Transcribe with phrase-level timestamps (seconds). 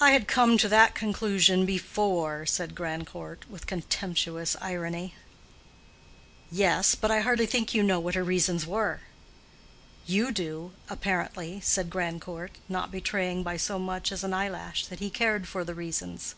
[0.00, 5.14] "I had come to that conclusion before," said Grandcourt, with contemptuous irony.
[6.50, 9.00] "Yes, but I hardly think you know what her reasons were."
[10.06, 15.10] "You do, apparently," said Grandcourt, not betraying by so much as an eyelash that he
[15.10, 16.34] cared for the reasons.